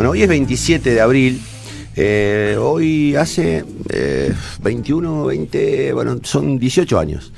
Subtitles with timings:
[0.00, 1.42] Bueno, hoy es 27 de abril.
[1.94, 3.66] Eh, hoy hace
[4.62, 7.34] 21, 20, bueno, son 18 años.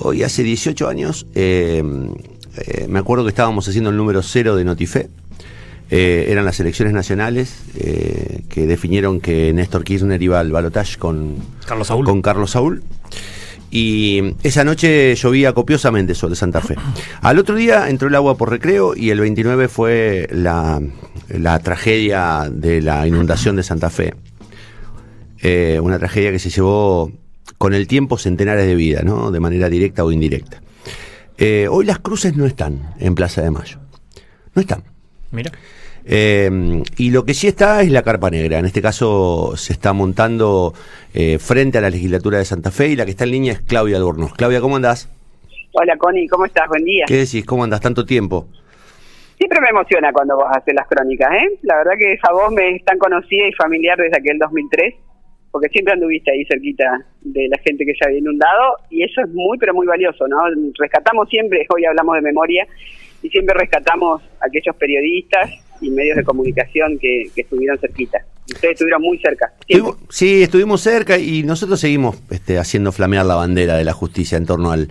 [0.00, 1.80] Hoy hace 18 años, eh,
[2.56, 5.10] eh, me acuerdo que estábamos haciendo el número cero de Notifé.
[5.90, 7.54] eran las elecciones nacionales
[8.48, 12.04] que definieron que Néstor Kirchner iba al balotaje con Carlos Saúl.
[12.04, 12.82] Con Carlos Saúl.
[13.74, 16.76] Y esa noche llovía copiosamente sobre Santa Fe.
[17.22, 20.78] Al otro día entró el agua por recreo y el 29 fue la,
[21.62, 24.14] tragedia de la inundación de Santa Fe.
[25.40, 27.10] Eh, una tragedia que se llevó
[27.56, 29.30] con el tiempo centenares de vidas, ¿no?
[29.30, 30.60] De manera directa o indirecta.
[31.38, 33.78] Eh, hoy las cruces no están en Plaza de Mayo.
[34.54, 34.84] No están.
[35.30, 35.50] Mira.
[36.04, 36.50] Eh,
[36.96, 38.58] y lo que sí está es la carpa negra.
[38.58, 40.74] En este caso se está montando
[41.14, 43.60] eh, frente a la legislatura de Santa Fe y la que está en línea es
[43.60, 44.32] Claudia Adornos.
[44.34, 45.08] Claudia, ¿cómo andás?
[45.72, 46.68] Hola Connie, ¿cómo estás?
[46.68, 47.04] Buen día.
[47.06, 47.44] ¿Qué decís?
[47.46, 47.80] ¿Cómo andás?
[47.80, 48.46] Tanto tiempo.
[49.38, 51.58] Siempre me emociona cuando vos haces las crónicas, ¿eh?
[51.62, 54.94] La verdad que esa voz me es tan conocida y familiar desde aquel 2003,
[55.50, 59.28] porque siempre anduviste ahí cerquita de la gente que se había inundado y eso es
[59.30, 60.38] muy, pero muy valioso, ¿no?
[60.78, 62.66] Rescatamos siempre, hoy hablamos de memoria,
[63.22, 65.50] y siempre rescatamos a aquellos periodistas
[65.82, 68.24] y medios de comunicación que, estuvieron cerquita.
[68.46, 69.52] Ustedes estuvieron muy cerca.
[70.08, 74.46] sí, estuvimos cerca y nosotros seguimos este, haciendo flamear la bandera de la justicia en
[74.46, 74.88] torno al,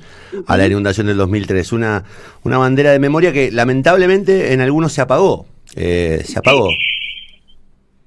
[0.48, 1.72] a la inundación del 2003.
[1.72, 2.04] Una,
[2.44, 5.46] una bandera de memoria que lamentablemente en algunos se apagó.
[5.76, 6.70] Eh, se apagó.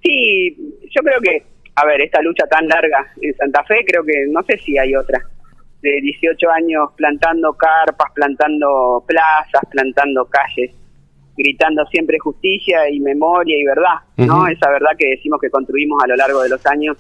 [0.03, 0.57] Sí,
[0.91, 1.43] yo creo que,
[1.77, 4.95] a ver, esta lucha tan larga en Santa Fe, creo que no sé si hay
[4.95, 5.21] otra.
[5.81, 10.73] De 18 años plantando carpas, plantando plazas, plantando calles
[11.37, 14.47] gritando siempre justicia y memoria y verdad, ¿no?
[14.47, 16.97] Esa verdad que decimos que construimos a lo largo de los años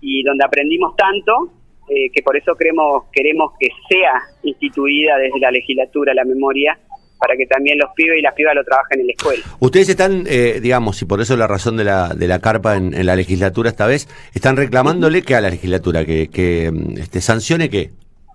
[0.00, 1.50] y donde aprendimos tanto
[1.88, 6.78] eh, que por eso queremos, queremos que sea instituida desde la legislatura la memoria
[7.18, 9.42] para que también los pibes y las pibas lo trabajen en la escuela.
[9.58, 13.04] Ustedes están, eh, digamos, y por eso la razón de la, de la carpa en,
[13.04, 17.90] la legislatura esta vez, están reclamándole que a la legislatura, que, que este, sancione qué,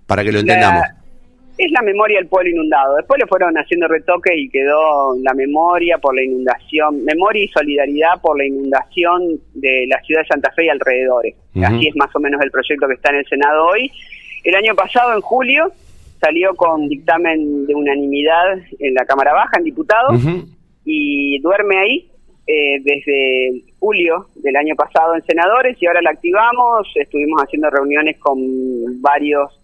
[0.05, 0.83] para que lo entendamos
[1.57, 2.95] es la memoria del pueblo inundado.
[2.95, 8.21] Después le fueron haciendo retoque y quedó la memoria por la inundación, memoria y solidaridad
[8.21, 11.35] por la inundación de la ciudad de Santa Fe y alrededores.
[11.63, 13.91] Así es más o menos el proyecto que está en el Senado hoy.
[14.43, 15.71] El año pasado, en julio,
[16.19, 20.21] salió con dictamen de unanimidad en la Cámara Baja, en diputados,
[20.85, 22.09] y duerme ahí
[22.47, 26.87] eh, desde julio del año pasado en senadores y ahora la activamos.
[26.95, 29.62] Estuvimos haciendo reuniones con varios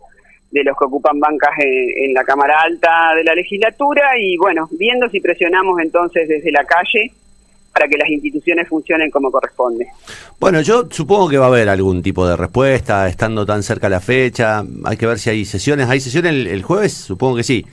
[0.51, 5.07] de los que ocupan bancas en, la Cámara Alta de la legislatura y bueno, viendo
[5.09, 7.11] si presionamos entonces desde la calle
[7.71, 9.87] para que las instituciones funcionen como corresponde.
[10.39, 13.99] Bueno, yo supongo que va a haber algún tipo de respuesta, estando tan cerca la
[13.99, 16.93] fecha, hay que ver si hay sesiones, ¿hay sesiones el, jueves?
[16.93, 17.65] Supongo que sí.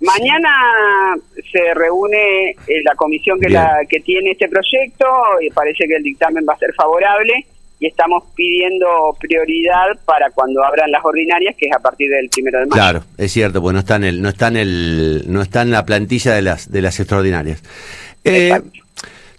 [0.00, 1.16] Mañana
[1.50, 5.06] se reúne eh, la comisión que, la, que tiene este proyecto
[5.40, 7.46] y parece que el dictamen va a ser favorable
[7.80, 8.86] y estamos pidiendo
[9.20, 12.80] prioridad para cuando abran las ordinarias, que es a partir del primero de mayo.
[12.80, 15.70] Claro, es cierto, pues no está en el, no está en el, no está en
[15.70, 17.62] la plantilla de las, de las extraordinarias.
[18.24, 18.60] Eh,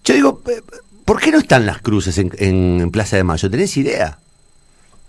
[0.06, 0.62] yo digo, eh,
[1.04, 3.50] ¿por qué no están las cruces en, en, Plaza de Mayo?
[3.50, 4.18] ¿Tenés idea?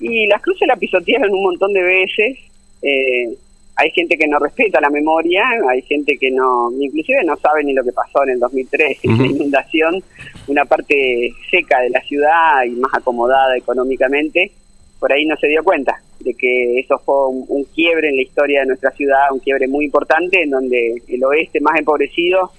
[0.01, 2.39] Y las cruces la pisotearon un montón de veces.
[2.83, 3.37] Eh,
[3.77, 7.73] hay gente que no respeta la memoria, hay gente que no, inclusive no sabe ni
[7.73, 10.03] lo que pasó en el 2003, la inundación,
[10.51, 14.51] una parte seca de la ciudad y más acomodada económicamente,
[14.99, 18.61] por ahí no se dio cuenta de que eso fue un, quiebre en la historia
[18.61, 22.51] de nuestra ciudad, un quiebre muy importante en donde el oeste más empobrecido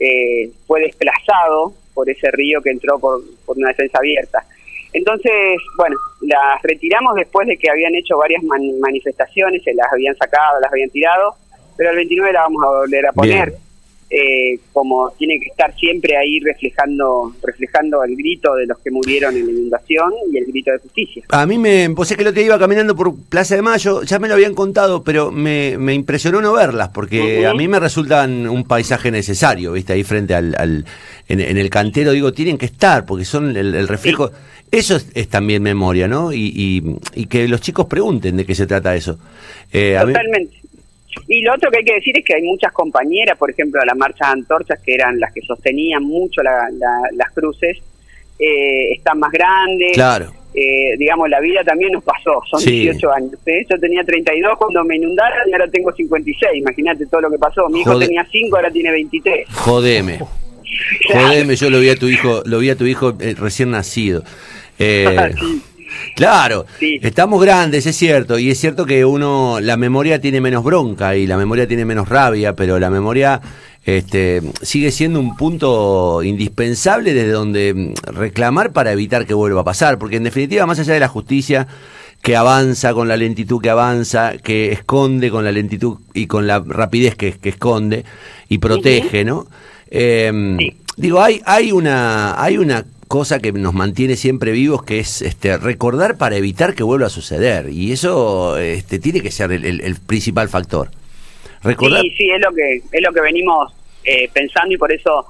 [0.00, 4.44] eh, fue desplazado por ese río que entró por una defensa abierta.
[4.92, 5.32] Entonces,
[5.76, 10.72] bueno, las retiramos después de que habían hecho varias manifestaciones, se las habían sacado, las
[10.72, 11.34] habían tirado,
[11.76, 13.54] pero el 29 la vamos a volver a poner.
[14.08, 19.36] Eh, como tiene que estar siempre ahí reflejando reflejando el grito de los que murieron
[19.36, 21.24] en la inundación y el grito de justicia.
[21.30, 24.20] A mí me, pues es que lo que iba caminando por Plaza de Mayo, ya
[24.20, 28.48] me lo habían contado, pero me, me impresionó no verlas, porque a mí me resultan
[28.48, 30.84] un paisaje necesario, viste, ahí frente al, al
[31.28, 34.30] en, el cantero, digo, tienen que estar, porque son el, reflejo,
[34.70, 36.32] eso es, también memoria, ¿no?
[36.32, 39.18] Y, y, que los chicos pregunten de qué se trata eso.
[39.72, 40.56] Eh, Totalmente.
[41.28, 43.96] Y lo otro que hay que decir es que hay muchas compañeras, por ejemplo, las
[43.96, 47.78] marchas antorchas, que eran las que sostenían mucho las cruces,
[48.38, 49.92] eh, están más grandes.
[49.92, 50.32] Claro.
[50.54, 53.32] Eh, digamos, la vida también nos pasó, son 18 años.
[53.44, 53.66] ¿eh?
[53.68, 56.52] Yo tenía 32 cuando me inundaron y ahora tengo 56.
[56.54, 57.68] Imagínate todo lo que pasó.
[57.68, 59.48] Mi hijo tenía 5, ahora tiene 23.
[59.52, 60.18] Jodeme.
[61.12, 64.22] Jodeme, yo lo vi a tu hijo, lo vi a tu hijo recién nacido.
[64.78, 65.34] Eh,
[66.14, 71.16] Claro, estamos grandes, es cierto, y es cierto que uno, la memoria tiene menos bronca
[71.16, 73.40] y la memoria tiene menos rabia, pero la memoria
[73.86, 79.64] este, sigue siendo un punto indispensable desde donde mm, reclamar para evitar que vuelva a
[79.64, 81.68] pasar, porque en definitiva, más allá de la justicia
[82.20, 86.58] que avanza con la lentitud que avanza, que esconde con la lentitud y con la
[86.58, 88.04] rapidez que, esconde
[88.48, 89.46] y protege, ¿no?
[89.88, 90.56] Em,
[90.96, 95.56] digo, hay, hay, una, hay una cosa que nos mantiene siempre vivos, que es este,
[95.56, 97.68] recordar para evitar que vuelva a suceder.
[97.70, 100.90] Y eso este, tiene que ser el, principal factor.
[101.62, 102.02] Recordar...
[102.02, 103.72] Sí, sí, es lo que, es lo que venimos
[104.04, 105.26] eh, pensando y por eso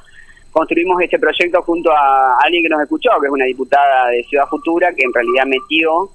[0.50, 4.46] construimos este proyecto junto a alguien que nos escuchó, que es una diputada de Ciudad
[4.48, 6.10] Futura, que en realidad metió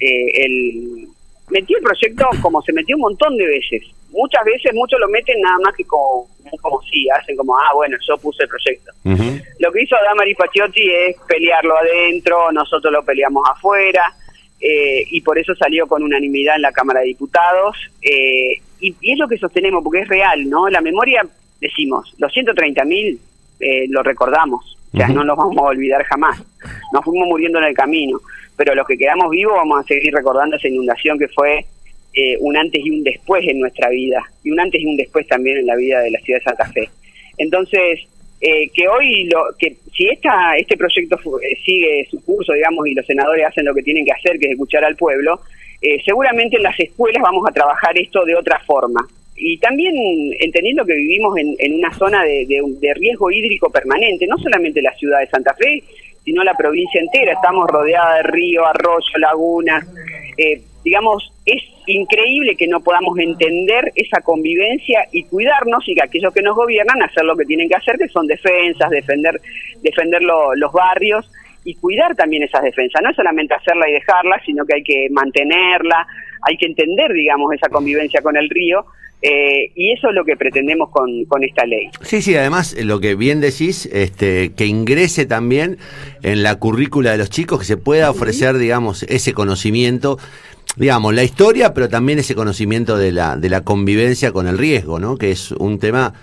[0.00, 1.08] eh, el
[1.50, 3.82] metió el proyecto como se metió un montón de veces.
[4.10, 6.26] Muchas veces muchos lo meten nada más que como,
[6.60, 8.92] como si, hacen como, ah, bueno, yo puse el proyecto.
[9.58, 14.12] Lo que hizo Damari Pachiotti es pelearlo adentro, nosotros lo peleamos afuera,
[14.60, 17.76] eh, y por eso salió con unanimidad en la Cámara de Diputados.
[18.02, 20.68] Eh, y, es lo que sostenemos, porque es real, ¿no?
[20.68, 21.26] La memoria,
[21.60, 23.20] decimos, los 130 mil
[23.60, 26.42] eh, lo recordamos, o sea, no los vamos a olvidar jamás.
[26.92, 28.20] Nos fuimos muriendo en el camino
[28.56, 31.66] pero los que quedamos vivos vamos a seguir recordando esa inundación que fue
[32.18, 35.26] eh, un antes y un después en nuestra vida, y un antes y un después
[35.26, 36.88] también en la vida de la ciudad de Santa Fe.
[37.36, 38.00] Entonces,
[38.40, 42.94] eh, que hoy, lo, que si esta, este proyecto eh, sigue su curso, digamos, y
[42.94, 45.40] los senadores hacen lo que tienen que hacer, que es escuchar al pueblo,
[46.06, 49.06] seguramente en las escuelas vamos a trabajar esto de otra forma.
[49.36, 49.94] Y también
[50.40, 55.26] entendiendo que vivimos en, una zona de riesgo hídrico permanente, no solamente la ciudad de
[55.26, 55.84] Santa Fe,
[56.26, 57.32] sino la provincia entera.
[57.32, 59.86] Estamos rodeada de río, arroyo, lagunas.
[60.36, 66.34] Eh, digamos, es increíble que no podamos entender esa convivencia y cuidarnos y que aquellos
[66.34, 69.40] que nos gobiernan hacer lo que tienen que hacer, que son defensas, defender,
[69.82, 71.30] defender los barrios
[71.64, 73.02] y cuidar también esas defensas.
[73.02, 76.08] No solamente hacerla y dejarla, sino que hay que mantenerla,
[76.42, 78.84] hay que entender, digamos, esa convivencia con el río
[79.28, 81.88] eh, y eso es lo que pretendemos con, con, esta ley.
[82.02, 85.78] Sí, sí, además eh, lo que bien decís, este, que ingrese también
[86.22, 90.16] en la currícula de los chicos, que se pueda ofrecer, digamos, ese conocimiento,
[90.76, 95.00] digamos, la historia, pero también ese conocimiento de la, de la convivencia con el riesgo,
[95.00, 95.16] ¿no?
[95.16, 96.14] Que es un tema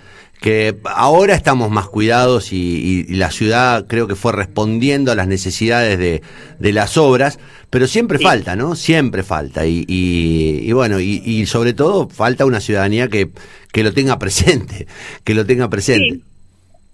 [0.43, 5.97] que ahora estamos más cuidados y, la ciudad creo que fue respondiendo a las necesidades
[5.97, 6.21] de,
[6.59, 8.75] de las obras, pero siempre falta, ¿no?
[8.75, 9.65] Siempre falta.
[9.65, 13.29] Y, y, bueno, y, sobre todo falta una ciudadanía que,
[13.71, 14.85] que lo tenga presente,
[15.23, 16.19] que lo tenga presente.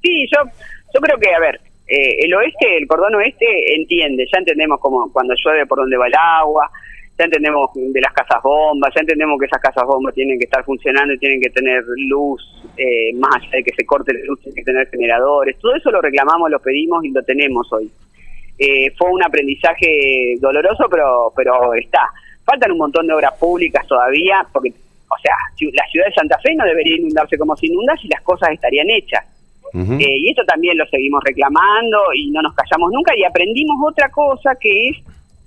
[0.03, 0.43] Sí, yo,
[0.93, 5.11] yo creo que, a ver, eh, el oeste, el cordón oeste entiende, ya entendemos como
[5.11, 6.69] cuando llueve por dónde va el agua,
[7.19, 10.63] ya entendemos de las casas bombas, ya entendemos que esas casas bombas tienen que estar
[10.63, 12.41] funcionando y tienen que tener luz,
[12.77, 15.59] eh, más allá de que se corte la luz, tienen que tener generadores.
[15.59, 17.91] Todo eso lo reclamamos, lo pedimos y lo tenemos hoy.
[18.57, 22.07] Eh, fue un aprendizaje doloroso, pero, pero está.
[22.45, 25.35] Faltan un montón de obras públicas todavía, porque, o sea,
[25.73, 28.89] la ciudad de Santa Fe no debería inundarse como se inunda si las cosas estarían
[28.89, 29.25] hechas.
[29.71, 34.09] Eh, y esto también lo seguimos reclamando y no nos callamos nunca y aprendimos otra
[34.09, 34.97] cosa que es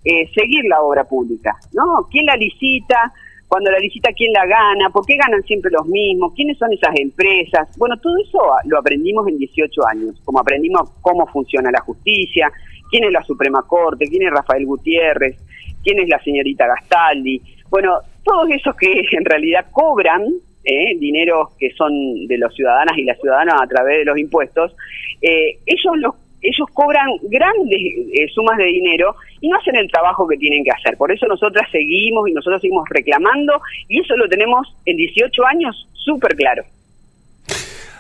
[0.05, 2.09] eh, seguir la obra pública, ¿no?
[2.11, 3.13] ¿Quién la licita?
[3.47, 4.89] Cuando la licita, ¿quién la gana?
[4.91, 6.33] ¿Por qué ganan siempre los mismos?
[6.35, 7.69] ¿Quiénes son esas empresas?
[7.77, 12.51] Bueno, todo eso lo aprendimos en 18 años, como aprendimos cómo funciona la justicia,
[12.91, 15.37] quién es la Suprema Corte, quién es Rafael Gutiérrez,
[15.85, 17.43] quién es la señorita Gastaldi.
[17.69, 20.25] Bueno, todos esos que en realidad cobran
[20.65, 21.93] eh, dinero que son
[22.27, 24.75] de los ciudadanas y las ciudadanas a través de los impuestos,
[25.21, 27.79] eh, ellos los ellos cobran grandes
[28.13, 30.97] eh, sumas de dinero y no hacen el trabajo que tienen que hacer.
[30.97, 35.89] Por eso nosotras seguimos y nosotros seguimos reclamando y eso lo tenemos en 18 años
[35.93, 36.65] súper claro.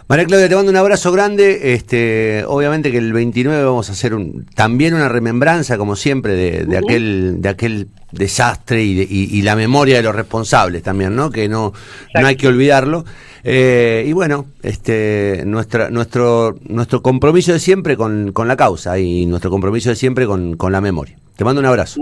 [0.08, 1.74] María Claudia, te mando un abrazo grande.
[1.74, 6.76] Este, obviamente que el 29 vamos a hacer un, también una remembranza, como siempre, de,
[6.76, 11.30] aquel, de aquel desastre y, la memoria de los responsables también, ¿no?
[11.30, 11.72] Que no,
[12.14, 13.04] no hay que olvidarlo.
[13.44, 19.26] Eh, y bueno, este, nuestra, nuestro, nuestro compromiso de siempre con, con la causa y
[19.26, 21.16] nuestro compromiso de siempre con, con la memoria.
[21.36, 22.00] Te mando un abrazo.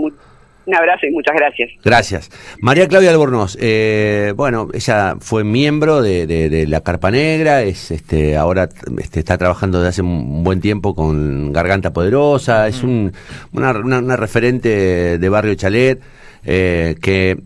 [0.65, 1.69] Un abrazo y muchas gracias.
[1.83, 2.29] Gracias.
[2.59, 8.69] María Claudia Albornoz, eh, bueno, ella fue miembro de, la Carpa Negra, es este, ahora
[8.99, 13.11] este, está trabajando desde hace un buen tiempo con Garganta Poderosa, es un,
[13.53, 15.99] una, una, referente de Barrio Chalet,
[16.45, 17.37] eh, que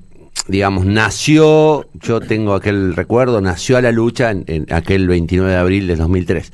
[0.47, 5.87] digamos, nació, yo tengo aquel recuerdo, nació a la lucha en, aquel 29 de abril
[5.87, 6.51] de 2003.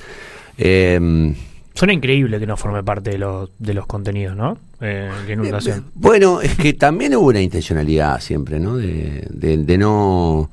[0.59, 1.33] Eh,
[1.73, 4.57] Suena increíble que no forme parte de, los de los contenidos, ¿no?
[4.81, 5.79] Eh, inundación.
[5.79, 8.77] Eh, bueno, es que también hubo una intencionalidad siempre, ¿no?
[8.77, 10.49] De, de, no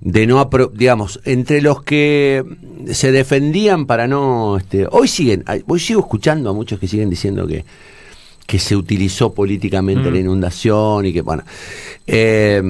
[0.00, 2.44] de no digamos entre los que
[2.92, 7.46] se defendían para no este hoy siguen hoy sigo escuchando a muchos que siguen diciendo
[7.46, 7.64] que
[8.46, 10.20] que se utilizó políticamente la mm.
[10.20, 11.44] inundación y que bueno
[12.06, 12.62] eh,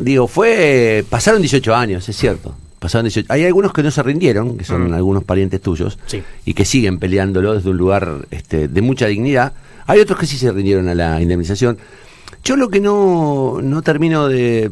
[0.00, 2.54] digo fue pasaron 18 años es cierto
[2.86, 3.32] pasaban 18.
[3.32, 5.98] Hay algunos que no se rindieron, que son algunos parientes tuyos,
[6.44, 9.54] y que siguen peleándolo desde un lugar este, de mucha dignidad.
[9.88, 11.78] Hay otros que sí se rindieron a la indemnización.
[12.44, 14.70] Yo lo que no, no termino de,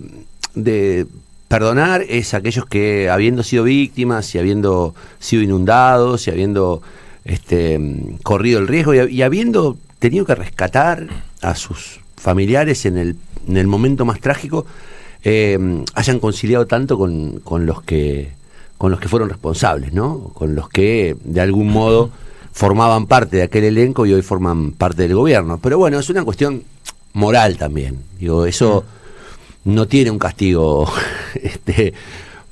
[0.54, 1.08] de
[1.48, 6.82] perdonar es aquellos que, habiendo sido víctimas y habiendo sido inundados y habiendo
[7.24, 7.80] este,
[8.22, 11.08] corrido el riesgo y, habiendo tenido que rescatar
[11.42, 13.16] a sus familiares en el,
[13.48, 14.66] en el momento más trágico,
[15.24, 15.58] eh,
[15.94, 18.32] hayan conciliado tanto con, con, los que
[18.78, 20.30] con los que fueron responsables, ¿no?
[20.34, 22.10] Con los que de algún modo
[22.52, 25.58] formaban parte de aquel elenco y hoy forman parte del gobierno.
[25.62, 26.62] Pero bueno, es una cuestión
[27.14, 27.98] moral también.
[28.18, 28.84] Digo, eso
[29.64, 30.86] no tiene un castigo
[31.34, 31.94] este,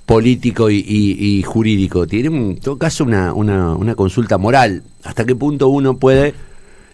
[0.06, 4.82] político y, jurídico, tiene en todo caso una, una, consulta moral.
[5.04, 6.34] ¿Hasta qué punto uno puede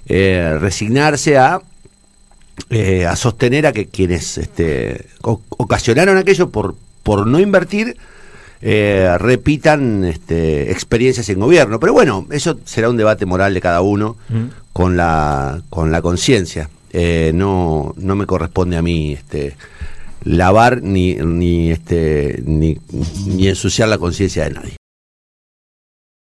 [0.07, 1.63] eh, resignarse a,
[2.71, 7.97] eh, a sostener a que quienes este, ocasionaron aquello por, por no invertir
[8.61, 11.81] eh, repitan este, experiencias en gobierno?
[11.81, 14.45] Pero bueno, eso será un debate moral de cada uno mm.
[14.73, 16.71] con la, con la conciencia.
[17.35, 19.57] no, no me corresponde a mí este,
[20.25, 22.79] lavar ni, ni, este, ni,
[23.27, 24.77] ni ensuciar la conciencia de nadie.